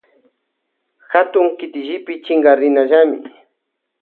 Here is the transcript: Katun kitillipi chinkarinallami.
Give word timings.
Katun 1.11 1.47
kitillipi 1.57 2.13
chinkarinallami. 2.23 3.17